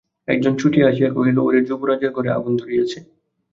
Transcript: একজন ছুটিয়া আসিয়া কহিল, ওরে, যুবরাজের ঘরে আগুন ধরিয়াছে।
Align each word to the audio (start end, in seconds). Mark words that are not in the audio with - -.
একজন 0.27 0.53
ছুটিয়া 0.57 0.85
আসিয়া 0.87 1.09
কহিল, 1.09 1.37
ওরে, 1.39 1.59
যুবরাজের 1.61 2.11
ঘরে 2.11 2.29
আগুন 2.31 2.53
ধরিয়াছে। 2.57 2.99